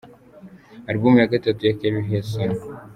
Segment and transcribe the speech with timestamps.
[0.89, 2.55] Album ya Gatatu ya Keri Hilson «L.